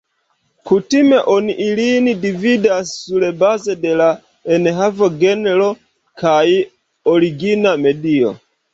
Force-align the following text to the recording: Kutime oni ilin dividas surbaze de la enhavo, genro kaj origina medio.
Kutime 0.69 1.19
oni 1.33 1.55
ilin 1.65 2.09
dividas 2.23 2.95
surbaze 3.03 3.77
de 3.85 3.93
la 4.03 4.09
enhavo, 4.59 5.13
genro 5.23 5.71
kaj 6.27 6.45
origina 7.17 7.81
medio. 7.89 8.39